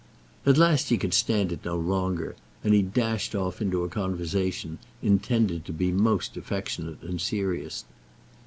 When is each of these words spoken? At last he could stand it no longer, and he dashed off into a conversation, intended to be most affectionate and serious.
At 0.47 0.57
last 0.57 0.89
he 0.89 0.97
could 0.97 1.13
stand 1.13 1.51
it 1.51 1.63
no 1.63 1.77
longer, 1.77 2.35
and 2.63 2.73
he 2.73 2.81
dashed 2.81 3.35
off 3.35 3.61
into 3.61 3.83
a 3.83 3.87
conversation, 3.87 4.79
intended 5.03 5.63
to 5.65 5.71
be 5.71 5.91
most 5.91 6.35
affectionate 6.35 7.03
and 7.03 7.21
serious. 7.21 7.85